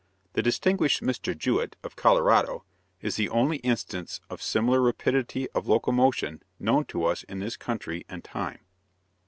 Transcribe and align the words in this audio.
The 0.33 0.41
distinguished 0.41 1.03
Mr. 1.03 1.37
Jewett, 1.37 1.75
of 1.83 1.95
Colorado, 1.95 2.63
is 3.03 3.17
the 3.17 3.29
only 3.29 3.57
instance 3.57 4.19
of 4.31 4.41
similar 4.41 4.81
rapidity 4.81 5.47
of 5.51 5.67
locomotion 5.67 6.41
known 6.59 6.85
to 6.85 7.03
us 7.05 7.21
in 7.21 7.37
this 7.37 7.55
country 7.55 8.03
and 8.09 8.23
time. 8.23 8.61